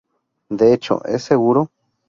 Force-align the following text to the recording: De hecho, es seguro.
De 0.49 0.73
hecho, 0.73 1.05
es 1.05 1.21
seguro. 1.21 1.69